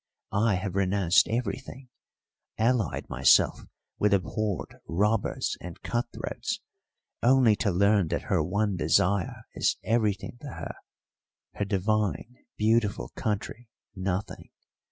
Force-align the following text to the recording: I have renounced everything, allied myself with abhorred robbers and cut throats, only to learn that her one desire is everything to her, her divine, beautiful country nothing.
I 0.33 0.55
have 0.55 0.73
renounced 0.73 1.27
everything, 1.27 1.89
allied 2.57 3.07
myself 3.07 3.67
with 3.99 4.15
abhorred 4.15 4.77
robbers 4.87 5.55
and 5.61 5.79
cut 5.83 6.07
throats, 6.11 6.59
only 7.21 7.55
to 7.57 7.69
learn 7.69 8.07
that 8.07 8.23
her 8.23 8.41
one 8.41 8.75
desire 8.77 9.43
is 9.53 9.77
everything 9.83 10.39
to 10.41 10.47
her, 10.47 10.73
her 11.53 11.65
divine, 11.65 12.35
beautiful 12.57 13.09
country 13.09 13.69
nothing. 13.95 14.49